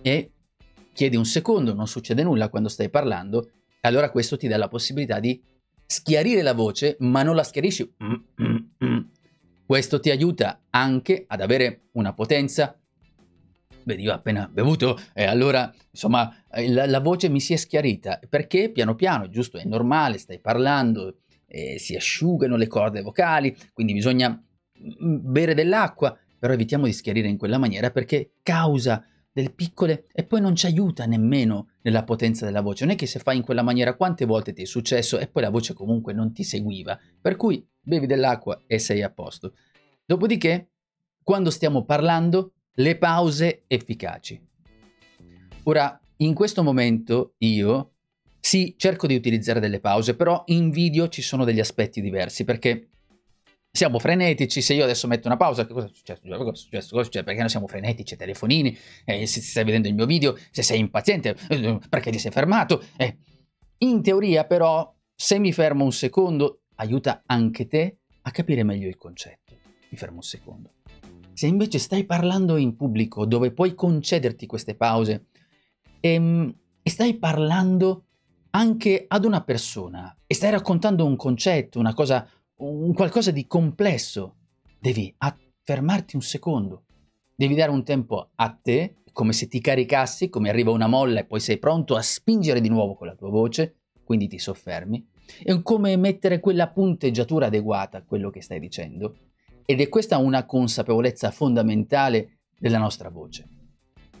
e 0.00 0.30
chiedi 0.94 1.16
un 1.16 1.26
secondo, 1.26 1.74
non 1.74 1.86
succede 1.86 2.22
nulla 2.22 2.48
quando 2.48 2.70
stai 2.70 2.88
parlando, 2.88 3.50
allora 3.82 4.10
questo 4.10 4.38
ti 4.38 4.48
dà 4.48 4.56
la 4.56 4.68
possibilità 4.68 5.20
di 5.20 5.42
schiarire 5.84 6.40
la 6.40 6.54
voce, 6.54 6.96
ma 7.00 7.22
non 7.22 7.34
la 7.34 7.42
schiarisci. 7.42 7.94
Questo 9.66 10.00
ti 10.00 10.10
aiuta 10.10 10.62
anche 10.70 11.24
ad 11.26 11.40
avere 11.42 11.88
una 11.92 12.14
potenza. 12.14 12.78
Vedi, 13.84 14.02
io 14.02 14.12
ho 14.12 14.14
appena 14.14 14.48
bevuto 14.50 14.98
e 15.12 15.24
allora, 15.24 15.72
insomma, 15.90 16.34
la, 16.66 16.86
la, 16.86 17.00
voce 17.00 17.28
mi 17.28 17.40
si 17.40 17.52
è 17.52 17.56
schiarita. 17.56 18.20
Perché 18.28 18.70
piano 18.70 18.94
piano, 18.94 19.28
giusto, 19.28 19.58
è 19.58 19.64
normale, 19.64 20.18
stai 20.18 20.40
parlando, 20.40 21.16
eh, 21.52 21.78
si 21.78 21.94
asciugano 21.94 22.56
le 22.56 22.66
corde 22.66 23.02
vocali, 23.02 23.54
quindi 23.74 23.92
bisogna 23.92 24.42
bere 24.74 25.52
dell'acqua, 25.52 26.18
però 26.38 26.54
evitiamo 26.54 26.86
di 26.86 26.94
schiarire 26.94 27.28
in 27.28 27.36
quella 27.36 27.58
maniera 27.58 27.90
perché 27.90 28.32
causa 28.42 29.04
delle 29.30 29.50
piccole 29.50 30.06
e 30.12 30.24
poi 30.24 30.40
non 30.40 30.56
ci 30.56 30.66
aiuta 30.66 31.04
nemmeno 31.04 31.72
nella 31.82 32.04
potenza 32.04 32.46
della 32.46 32.62
voce. 32.62 32.84
Non 32.84 32.94
è 32.94 32.96
che 32.96 33.06
se 33.06 33.18
fai 33.18 33.36
in 33.36 33.42
quella 33.42 33.62
maniera 33.62 33.96
quante 33.96 34.24
volte 34.24 34.54
ti 34.54 34.62
è 34.62 34.64
successo 34.64 35.18
e 35.18 35.28
poi 35.28 35.42
la 35.42 35.50
voce 35.50 35.74
comunque 35.74 36.14
non 36.14 36.32
ti 36.32 36.42
seguiva. 36.42 36.98
Per 37.20 37.36
cui 37.36 37.64
bevi 37.78 38.06
dell'acqua 38.06 38.62
e 38.66 38.78
sei 38.78 39.02
a 39.02 39.10
posto. 39.10 39.54
Dopodiché, 40.06 40.70
quando 41.22 41.50
stiamo 41.50 41.84
parlando, 41.84 42.54
le 42.76 42.96
pause 42.96 43.64
efficaci. 43.66 44.40
Ora, 45.64 46.00
in 46.16 46.34
questo 46.34 46.62
momento 46.62 47.34
io 47.38 47.92
sì, 48.44 48.74
cerco 48.76 49.06
di 49.06 49.14
utilizzare 49.14 49.60
delle 49.60 49.78
pause, 49.78 50.16
però 50.16 50.42
in 50.46 50.70
video 50.70 51.08
ci 51.08 51.22
sono 51.22 51.44
degli 51.44 51.60
aspetti 51.60 52.00
diversi 52.00 52.42
perché 52.42 52.88
siamo 53.70 54.00
frenetici, 54.00 54.60
se 54.60 54.74
io 54.74 54.82
adesso 54.82 55.06
metto 55.06 55.28
una 55.28 55.36
pausa, 55.36 55.64
che 55.64 55.72
cosa 55.72 55.86
è 55.86 55.90
successo? 55.94 56.22
Cosa 56.26 56.50
è 56.50 56.56
successo? 56.56 56.88
Cosa 56.88 57.00
è 57.02 57.04
successo? 57.04 57.24
Perché 57.24 57.38
noi 57.38 57.48
siamo 57.48 57.68
frenetici, 57.68 58.16
telefonini, 58.16 58.76
eh, 59.04 59.26
se 59.28 59.40
stai 59.40 59.62
vedendo 59.62 59.86
il 59.86 59.94
mio 59.94 60.06
video, 60.06 60.36
se 60.50 60.64
sei 60.64 60.80
impaziente, 60.80 61.36
eh, 61.50 61.78
perché 61.88 62.10
ti 62.10 62.18
sei 62.18 62.32
fermato? 62.32 62.82
Eh. 62.96 63.16
In 63.78 64.02
teoria 64.02 64.44
però, 64.44 64.92
se 65.14 65.38
mi 65.38 65.52
fermo 65.52 65.84
un 65.84 65.92
secondo, 65.92 66.62
aiuta 66.74 67.22
anche 67.24 67.68
te 67.68 67.98
a 68.22 68.30
capire 68.32 68.64
meglio 68.64 68.88
il 68.88 68.96
concetto. 68.96 69.54
Mi 69.88 69.96
fermo 69.96 70.16
un 70.16 70.22
secondo. 70.22 70.72
Se 71.32 71.46
invece 71.46 71.78
stai 71.78 72.04
parlando 72.04 72.56
in 72.56 72.74
pubblico, 72.74 73.24
dove 73.24 73.52
puoi 73.52 73.76
concederti 73.76 74.46
queste 74.46 74.74
pause, 74.74 75.26
e, 76.00 76.12
ehm, 76.12 76.54
e 76.82 76.90
stai 76.90 77.14
parlando 77.14 78.06
anche 78.54 79.04
ad 79.08 79.24
una 79.24 79.42
persona, 79.42 80.14
e 80.26 80.34
stai 80.34 80.50
raccontando 80.50 81.06
un 81.06 81.16
concetto, 81.16 81.78
una 81.78 81.94
cosa 81.94 82.28
un 82.56 82.92
qualcosa 82.92 83.30
di 83.30 83.46
complesso, 83.46 84.36
devi 84.78 85.14
fermarti 85.62 86.16
un 86.16 86.22
secondo, 86.22 86.84
devi 87.34 87.54
dare 87.54 87.70
un 87.70 87.82
tempo 87.82 88.30
a 88.34 88.50
te, 88.50 88.96
come 89.12 89.32
se 89.32 89.48
ti 89.48 89.60
caricassi, 89.60 90.28
come 90.28 90.48
arriva 90.48 90.70
una 90.70 90.86
molla 90.86 91.20
e 91.20 91.24
poi 91.24 91.40
sei 91.40 91.58
pronto 91.58 91.96
a 91.96 92.02
spingere 92.02 92.60
di 92.60 92.68
nuovo 92.68 92.94
con 92.94 93.06
la 93.06 93.14
tua 93.14 93.30
voce, 93.30 93.76
quindi 94.04 94.28
ti 94.28 94.38
soffermi, 94.38 95.08
è 95.42 95.62
come 95.62 95.96
mettere 95.96 96.40
quella 96.40 96.68
punteggiatura 96.68 97.46
adeguata 97.46 97.98
a 97.98 98.04
quello 98.04 98.30
che 98.30 98.42
stai 98.42 98.60
dicendo. 98.60 99.16
Ed 99.64 99.80
è 99.80 99.88
questa 99.88 100.18
una 100.18 100.44
consapevolezza 100.44 101.30
fondamentale 101.30 102.40
della 102.58 102.78
nostra 102.78 103.08
voce. 103.08 103.48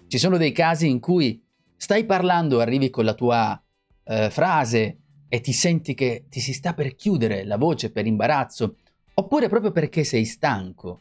Ci 0.06 0.18
sono 0.18 0.36
dei 0.36 0.52
casi 0.52 0.88
in 0.88 1.00
cui 1.00 1.44
stai 1.76 2.04
parlando, 2.06 2.60
arrivi 2.60 2.90
con 2.90 3.04
la 3.04 3.14
tua 3.14 3.62
eh, 4.04 4.30
frase 4.30 4.98
e 5.28 5.40
ti 5.40 5.52
senti 5.52 5.94
che 5.94 6.26
ti 6.28 6.40
si 6.40 6.52
sta 6.52 6.74
per 6.74 6.94
chiudere 6.94 7.44
la 7.44 7.56
voce 7.56 7.90
per 7.90 8.06
imbarazzo, 8.06 8.76
oppure 9.14 9.48
proprio 9.48 9.70
perché 9.70 10.04
sei 10.04 10.24
stanco. 10.24 11.00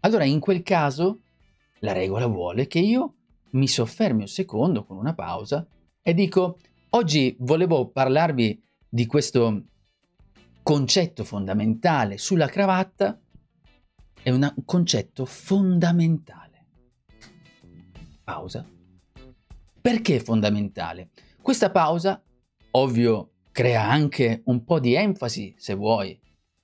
Allora 0.00 0.24
in 0.24 0.40
quel 0.40 0.62
caso 0.62 1.20
la 1.80 1.92
regola 1.92 2.26
vuole 2.26 2.66
che 2.66 2.78
io 2.78 3.14
mi 3.50 3.68
soffermi 3.68 4.22
un 4.22 4.28
secondo 4.28 4.84
con 4.84 4.96
una 4.96 5.14
pausa 5.14 5.66
e 6.02 6.14
dico 6.14 6.58
oggi 6.90 7.36
volevo 7.40 7.88
parlarvi 7.88 8.62
di 8.88 9.06
questo 9.06 9.64
concetto 10.62 11.24
fondamentale 11.24 12.18
sulla 12.18 12.46
cravatta, 12.46 13.18
è 14.22 14.30
un 14.30 14.52
concetto 14.64 15.24
fondamentale. 15.24 16.66
Pausa. 18.22 18.66
Perché 19.80 20.20
fondamentale? 20.20 21.10
Questa 21.40 21.70
pausa, 21.70 22.22
ovvio, 22.72 23.30
crea 23.52 23.88
anche 23.88 24.42
un 24.44 24.64
po' 24.64 24.78
di 24.78 24.94
enfasi, 24.94 25.54
se 25.56 25.74
vuoi. 25.74 26.18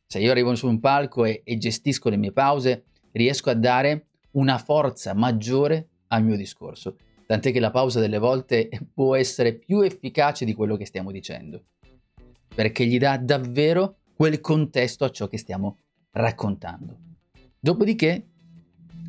Se 0.06 0.20
io 0.20 0.30
arrivo 0.30 0.54
su 0.54 0.68
un 0.68 0.80
palco 0.80 1.24
e, 1.24 1.42
e 1.44 1.58
gestisco 1.58 2.08
le 2.08 2.16
mie 2.16 2.32
pause, 2.32 2.84
riesco 3.12 3.50
a 3.50 3.54
dare 3.54 4.06
una 4.32 4.58
forza 4.58 5.14
maggiore 5.14 5.88
al 6.08 6.24
mio 6.24 6.36
discorso. 6.36 6.96
Tant'è 7.26 7.52
che 7.52 7.60
la 7.60 7.70
pausa 7.70 8.00
delle 8.00 8.18
volte 8.18 8.68
può 8.92 9.16
essere 9.16 9.54
più 9.54 9.80
efficace 9.80 10.44
di 10.44 10.54
quello 10.54 10.76
che 10.76 10.86
stiamo 10.86 11.10
dicendo, 11.10 11.64
perché 12.54 12.86
gli 12.86 12.98
dà 12.98 13.16
davvero 13.16 13.96
quel 14.14 14.40
contesto 14.40 15.04
a 15.04 15.10
ciò 15.10 15.26
che 15.26 15.38
stiamo 15.38 15.78
raccontando. 16.12 16.98
Dopodiché, 17.58 18.28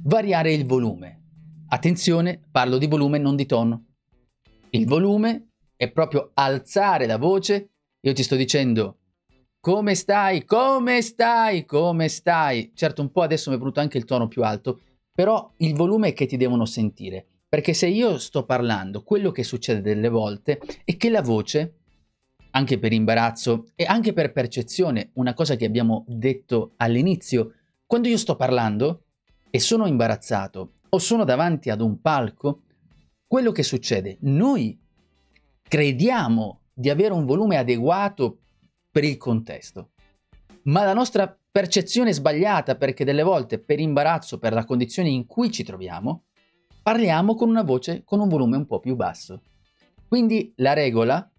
variare 0.03 0.53
il 0.53 0.65
volume. 0.65 1.21
Attenzione, 1.67 2.39
parlo 2.49 2.77
di 2.77 2.87
volume, 2.87 3.17
non 3.17 3.35
di 3.35 3.45
tono. 3.45 3.85
Il 4.69 4.87
volume 4.87 5.49
è 5.75 5.91
proprio 5.91 6.31
alzare 6.33 7.05
la 7.05 7.17
voce 7.17 7.69
io 8.05 8.13
ti 8.13 8.21
sto 8.21 8.35
dicendo 8.35 8.97
come 9.65 9.95
stai? 9.95 10.45
Come 10.45 11.01
stai? 11.01 11.65
Come 11.65 12.07
stai? 12.07 12.71
Certo, 12.75 13.01
un 13.01 13.09
po' 13.09 13.23
adesso 13.23 13.49
mi 13.49 13.55
è 13.55 13.59
venuto 13.59 13.79
anche 13.79 13.97
il 13.97 14.05
tono 14.05 14.27
più 14.27 14.43
alto, 14.43 14.79
però 15.11 15.51
il 15.57 15.73
volume 15.73 16.09
è 16.09 16.13
che 16.13 16.27
ti 16.27 16.37
devono 16.37 16.65
sentire. 16.65 17.25
Perché 17.49 17.73
se 17.73 17.87
io 17.87 18.19
sto 18.19 18.45
parlando, 18.45 19.01
quello 19.01 19.31
che 19.31 19.43
succede 19.43 19.81
delle 19.81 20.09
volte 20.09 20.61
è 20.83 20.95
che 20.97 21.09
la 21.09 21.23
voce, 21.23 21.79
anche 22.51 22.77
per 22.77 22.93
imbarazzo 22.93 23.69
e 23.73 23.85
anche 23.85 24.13
per 24.13 24.33
percezione, 24.33 25.09
una 25.13 25.33
cosa 25.33 25.55
che 25.55 25.65
abbiamo 25.65 26.05
detto 26.07 26.73
all'inizio, 26.77 27.53
quando 27.87 28.07
io 28.07 28.17
sto 28.17 28.35
parlando 28.35 29.05
e 29.49 29.59
sono 29.59 29.87
imbarazzato 29.87 30.73
o 30.89 30.99
sono 30.99 31.23
davanti 31.23 31.71
ad 31.71 31.81
un 31.81 32.01
palco, 32.01 32.61
quello 33.25 33.51
che 33.51 33.63
succede, 33.63 34.17
noi 34.19 34.79
crediamo 35.67 36.61
di 36.73 36.89
avere 36.89 37.13
un 37.13 37.25
volume 37.25 37.57
adeguato 37.57 38.39
per 38.91 39.03
il 39.03 39.17
contesto. 39.17 39.91
Ma 40.63 40.83
la 40.83 40.93
nostra 40.93 41.37
percezione 41.51 42.09
è 42.09 42.13
sbagliata 42.13 42.75
perché 42.75 43.05
delle 43.05 43.23
volte 43.23 43.59
per 43.59 43.79
imbarazzo, 43.79 44.39
per 44.39 44.53
la 44.53 44.65
condizione 44.65 45.09
in 45.09 45.25
cui 45.25 45.51
ci 45.51 45.63
troviamo, 45.63 46.25
parliamo 46.81 47.35
con 47.35 47.49
una 47.49 47.63
voce 47.63 48.03
con 48.03 48.19
un 48.19 48.27
volume 48.27 48.57
un 48.57 48.65
po' 48.65 48.79
più 48.79 48.95
basso. 48.95 49.41
Quindi 50.07 50.53
la 50.57 50.73
regola, 50.73 51.29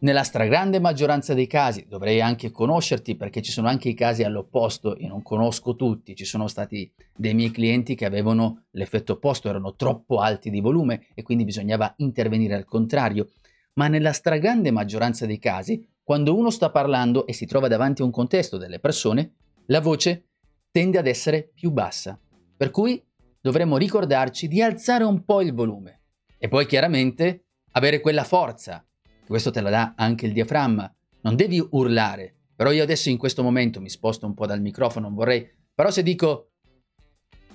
nella 0.00 0.22
stragrande 0.22 0.78
maggioranza 0.78 1.34
dei 1.34 1.46
casi, 1.46 1.86
dovrei 1.88 2.20
anche 2.20 2.50
conoscerti 2.50 3.16
perché 3.16 3.42
ci 3.42 3.52
sono 3.52 3.68
anche 3.68 3.88
i 3.88 3.94
casi 3.94 4.22
all'opposto, 4.22 4.96
io 4.98 5.08
non 5.08 5.22
conosco 5.22 5.76
tutti, 5.76 6.14
ci 6.14 6.24
sono 6.24 6.48
stati 6.48 6.90
dei 7.16 7.34
miei 7.34 7.50
clienti 7.50 7.94
che 7.94 8.04
avevano 8.04 8.64
l'effetto 8.72 9.14
opposto, 9.14 9.48
erano 9.48 9.74
troppo 9.74 10.18
alti 10.20 10.50
di 10.50 10.60
volume 10.60 11.06
e 11.14 11.22
quindi 11.22 11.44
bisognava 11.44 11.94
intervenire 11.98 12.54
al 12.54 12.64
contrario, 12.64 13.30
ma 13.74 13.88
nella 13.88 14.12
stragrande 14.12 14.70
maggioranza 14.70 15.26
dei 15.26 15.38
casi 15.38 15.86
quando 16.02 16.36
uno 16.36 16.50
sta 16.50 16.70
parlando 16.70 17.26
e 17.26 17.32
si 17.32 17.46
trova 17.46 17.68
davanti 17.68 18.02
a 18.02 18.04
un 18.04 18.10
contesto 18.10 18.56
delle 18.56 18.80
persone, 18.80 19.34
la 19.66 19.80
voce 19.80 20.30
tende 20.72 20.98
ad 20.98 21.06
essere 21.06 21.50
più 21.54 21.70
bassa. 21.70 22.18
Per 22.56 22.70
cui 22.70 23.00
dovremmo 23.40 23.76
ricordarci 23.76 24.48
di 24.48 24.60
alzare 24.60 25.04
un 25.04 25.24
po' 25.24 25.40
il 25.40 25.54
volume. 25.54 26.00
E 26.36 26.48
poi 26.48 26.66
chiaramente 26.66 27.44
avere 27.72 28.00
quella 28.00 28.24
forza. 28.24 28.84
Questo 29.30 29.52
te 29.52 29.60
la 29.60 29.70
dà 29.70 29.94
anche 29.96 30.26
il 30.26 30.32
diaframma. 30.32 30.92
Non 31.20 31.36
devi 31.36 31.64
urlare. 31.70 32.34
Però 32.56 32.72
io 32.72 32.82
adesso 32.82 33.10
in 33.10 33.16
questo 33.16 33.44
momento 33.44 33.80
mi 33.80 33.88
sposto 33.88 34.26
un 34.26 34.34
po' 34.34 34.44
dal 34.44 34.60
microfono, 34.60 35.06
non 35.06 35.14
vorrei... 35.14 35.48
Però 35.72 35.88
se 35.92 36.02
dico... 36.02 36.50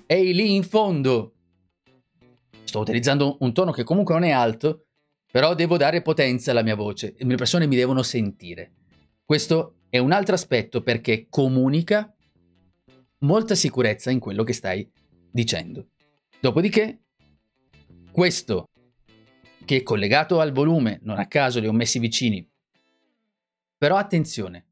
Ehi 0.06 0.34
lì 0.34 0.56
in 0.56 0.64
fondo! 0.64 1.34
Sto 2.64 2.80
utilizzando 2.80 3.36
un 3.42 3.52
tono 3.52 3.74
che 3.74 3.84
comunque 3.84 4.14
non 4.14 4.24
è 4.24 4.32
alto, 4.32 4.86
però 5.30 5.54
devo 5.54 5.76
dare 5.76 6.02
potenza 6.02 6.52
alla 6.52 6.64
mia 6.64 6.78
voce 6.78 7.14
le 7.18 7.36
persone 7.36 7.68
mi 7.68 7.76
devono 7.76 8.04
sentire. 8.04 8.72
Questo 9.26 9.80
è 9.90 9.98
un 9.98 10.14
altro 10.14 10.36
aspetto 10.36 10.82
perché 10.82 11.28
comunica 11.30 12.16
molta 13.18 13.54
sicurezza 13.54 14.12
in 14.12 14.20
quello 14.20 14.44
che 14.44 14.54
stai 14.54 14.90
dicendo. 15.30 15.88
Dopodiché, 16.40 17.02
questo 18.14 18.70
che 19.66 19.84
collegato 19.84 20.40
al 20.40 20.52
volume, 20.52 21.00
non 21.04 21.18
a 21.18 21.28
caso 21.28 21.60
li 21.60 21.68
ho 21.68 21.74
messi 21.74 22.00
vicini, 22.00 22.48
però 23.78 23.98
attenzione, 23.98 24.66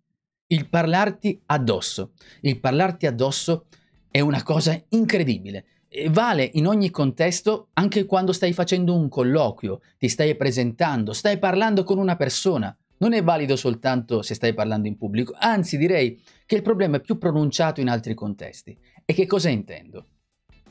il 0.48 0.70
parlarti 0.70 1.42
addosso, 1.48 2.14
il 2.42 2.60
parlarti 2.60 3.06
addosso 3.06 3.66
è 4.10 4.20
una 4.20 4.44
cosa 4.44 4.82
incredibile 4.90 5.66
vale 6.10 6.50
in 6.54 6.68
ogni 6.68 6.90
contesto 6.90 7.70
anche 7.74 8.06
quando 8.06 8.32
stai 8.34 8.54
facendo 8.54 8.96
un 8.96 9.10
colloquio, 9.10 9.82
ti 9.98 10.10
stai 10.10 10.36
presentando, 10.36 11.14
stai 11.14 11.38
parlando 11.38 11.84
con 11.84 11.98
una 11.98 12.16
persona. 12.16 12.76
Non 12.98 13.14
è 13.14 13.22
valido 13.22 13.56
soltanto 13.56 14.22
se 14.22 14.34
stai 14.34 14.54
parlando 14.54 14.88
in 14.88 14.98
pubblico, 14.98 15.36
anzi 15.38 15.78
direi 15.78 16.22
che 16.46 16.56
il 16.56 16.62
problema 16.62 16.98
è 16.98 17.02
più 17.02 17.18
pronunciato 17.18 17.82
in 17.82 17.90
altri 17.90 18.14
contesti. 18.14 18.78
E 19.04 19.14
che 19.14 19.26
cosa 19.26 19.50
intendo? 19.50 20.08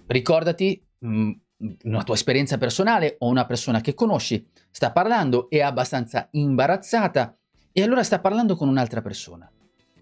Ricordati 0.06 0.82
mm, 1.04 1.30
una 1.84 2.02
tua 2.02 2.14
esperienza 2.14 2.58
personale 2.58 3.16
o 3.18 3.28
una 3.28 3.46
persona 3.46 3.80
che 3.80 3.94
conosci 3.94 4.44
sta 4.70 4.92
parlando, 4.92 5.48
è 5.48 5.60
abbastanza 5.60 6.28
imbarazzata 6.32 7.36
e 7.72 7.82
allora 7.82 8.02
sta 8.02 8.20
parlando 8.20 8.56
con 8.56 8.68
un'altra 8.68 9.00
persona. 9.00 9.50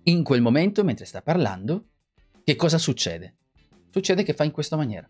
In 0.05 0.23
quel 0.23 0.41
momento, 0.41 0.83
mentre 0.83 1.05
sta 1.05 1.23
parlando, 1.23 1.87
che 2.43 2.57
cosa 2.57 2.79
succede? 2.79 3.37
Succede 3.91 4.23
che 4.23 4.35
fa 4.35 4.45
in 4.45 4.51
questa 4.51 4.77
maniera. 4.77 5.09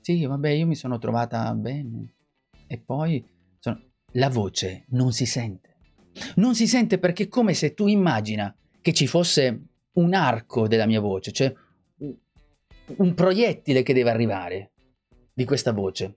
Sì, 0.00 0.24
vabbè, 0.24 0.48
io 0.50 0.66
mi 0.66 0.76
sono 0.76 0.98
trovata 0.98 1.52
bene. 1.54 2.14
E 2.66 2.78
poi 2.78 3.24
sono... 3.58 3.82
la 4.12 4.28
voce 4.28 4.84
non 4.90 5.12
si 5.12 5.26
sente. 5.26 5.76
Non 6.36 6.54
si 6.54 6.66
sente 6.66 6.98
perché 6.98 7.24
è 7.24 7.28
come 7.28 7.54
se 7.54 7.74
tu 7.74 7.86
immagina 7.86 8.54
che 8.80 8.92
ci 8.92 9.06
fosse 9.06 9.62
un 9.92 10.14
arco 10.14 10.68
della 10.68 10.86
mia 10.86 11.00
voce, 11.00 11.32
cioè 11.32 11.52
un 12.96 13.14
proiettile 13.14 13.82
che 13.82 13.92
deve 13.92 14.10
arrivare 14.10 14.70
di 15.38 15.44
questa 15.44 15.70
voce. 15.70 16.14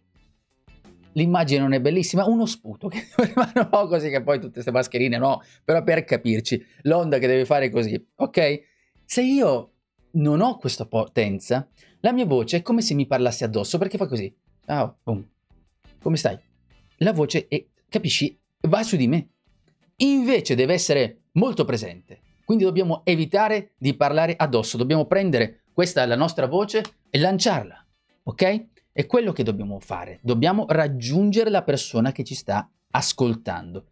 L'immagine 1.12 1.60
non 1.60 1.74
è 1.74 1.80
bellissima, 1.80 2.26
uno 2.26 2.48
sputo 2.48 2.88
che 2.88 3.02
fare 3.06 3.70
no, 3.72 3.88
così 3.88 4.10
che 4.10 4.24
poi 4.24 4.40
tutte 4.40 4.54
queste 4.54 4.72
mascherine 4.72 5.20
no, 5.20 5.44
però 5.64 5.84
per 5.84 6.04
capirci, 6.04 6.66
l'onda 6.84 7.20
che 7.20 7.28
deve 7.28 7.46
fare 7.46 7.70
così, 7.70 8.04
ok? 8.16 8.62
Se 9.06 9.22
io 9.22 9.74
non 10.14 10.42
ho 10.42 10.58
questa 10.58 10.88
potenza, 10.88 11.70
la 12.00 12.12
mia 12.12 12.26
voce 12.26 12.58
è 12.58 12.62
come 12.64 12.82
se 12.82 12.96
mi 12.96 13.06
parlassi 13.06 13.44
addosso 13.44 13.78
perché 13.78 14.00
fa 14.00 14.08
così. 14.08 14.36
Ciao, 14.66 14.98
boom. 15.04 15.24
Come 16.02 16.18
stai? 16.18 16.40
La 16.98 17.14
voce, 17.14 17.48
è, 17.48 17.64
capisci, 17.90 18.36
va 18.62 18.82
su 18.82 18.96
di 18.96 19.08
me. 19.08 19.28
Invece 19.98 20.56
deve 20.56 20.74
essere 20.74 21.26
molto 21.34 21.64
presente. 21.64 22.22
Quindi 22.44 22.64
dobbiamo 22.64 23.02
evitare 23.04 23.74
di 23.78 23.94
parlare 23.94 24.34
addosso, 24.36 24.78
dobbiamo 24.78 25.06
prendere 25.06 25.62
questa 25.74 26.08
la 26.08 26.16
nostra 26.16 26.48
voce 26.48 26.84
e 27.12 27.20
lanciarla. 27.20 27.86
Ok? 28.24 28.70
È 28.94 29.06
quello 29.06 29.32
che 29.32 29.44
dobbiamo 29.44 29.80
fare. 29.80 30.20
Dobbiamo 30.22 30.66
raggiungere 30.68 31.50
la 31.50 31.64
persona 31.64 32.12
che 32.12 32.26
ci 32.26 32.36
sta 32.36 32.70
ascoltando. 32.92 33.86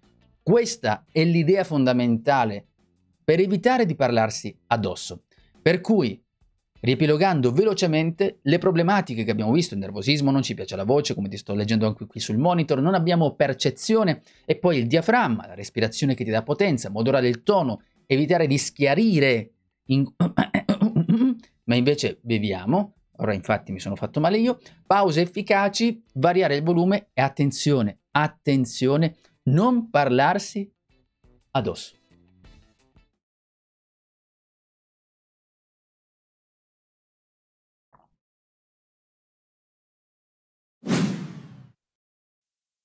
Questa 0.43 1.05
è 1.09 1.23
l'idea 1.23 1.63
fondamentale 1.63 2.65
per 3.23 3.39
evitare 3.39 3.85
di 3.85 3.95
parlarsi 3.95 4.53
addosso. 4.67 5.23
Per 5.61 5.79
cui, 5.79 6.21
riepilogando 6.81 7.53
velocemente, 7.53 8.39
le 8.41 8.57
problematiche 8.57 9.23
che 9.23 9.31
abbiamo 9.31 9.53
visto, 9.53 9.73
il 9.73 9.79
nervosismo, 9.79 10.31
non 10.31 10.41
ci 10.41 10.53
piace 10.53 10.75
la 10.75 10.83
voce, 10.83 11.13
come 11.13 11.29
ti 11.29 11.37
sto 11.37 11.53
leggendo 11.53 11.87
anche 11.87 12.05
qui 12.05 12.19
sul 12.19 12.37
monitor, 12.37 12.81
non 12.81 12.93
abbiamo 12.93 13.35
percezione 13.35 14.21
e 14.43 14.57
poi 14.57 14.79
il 14.79 14.87
diaframma, 14.87 15.47
la 15.47 15.53
respirazione 15.53 16.13
che 16.13 16.25
ti 16.25 16.31
dà 16.31 16.43
potenza, 16.43 16.89
modulare 16.89 17.29
il 17.29 17.43
tono, 17.43 17.83
evitare 18.05 18.47
di 18.47 18.57
schiarire, 18.57 19.51
in... 19.85 20.05
ma 21.63 21.75
invece 21.75 22.17
beviamo, 22.21 22.95
ora 23.19 23.33
infatti 23.33 23.71
mi 23.71 23.79
sono 23.79 23.95
fatto 23.95 24.19
male 24.19 24.37
io, 24.37 24.59
pause 24.85 25.21
efficaci, 25.21 26.03
variare 26.15 26.55
il 26.55 26.63
volume 26.63 27.09
e 27.13 27.21
attenzione, 27.21 27.99
attenzione, 28.11 29.15
non 29.43 29.89
parlarsi 29.89 30.71
addosso. 31.51 31.98